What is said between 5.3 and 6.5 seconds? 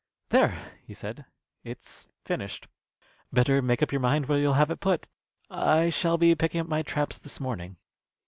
I shall be